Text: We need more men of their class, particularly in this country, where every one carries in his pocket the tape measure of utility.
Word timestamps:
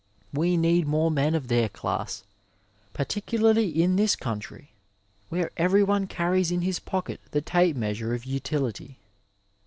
We 0.33 0.57
need 0.57 0.87
more 0.87 1.11
men 1.11 1.35
of 1.35 1.47
their 1.47 1.69
class, 1.69 2.23
particularly 2.91 3.69
in 3.69 3.97
this 3.97 4.15
country, 4.15 4.71
where 5.29 5.51
every 5.57 5.83
one 5.83 6.07
carries 6.07 6.49
in 6.49 6.61
his 6.61 6.79
pocket 6.79 7.21
the 7.29 7.39
tape 7.41 7.75
measure 7.75 8.15
of 8.15 8.25
utility. 8.25 8.97